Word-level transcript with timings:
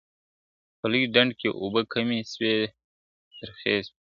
په 0.79 0.85
لوی 0.91 1.03
ډنډ 1.13 1.31
کي 1.39 1.47
اوبه 1.61 1.81
کمي 1.91 2.19
سوې 2.33 2.55
ترخې 3.37 3.75
سوې, 3.85 3.99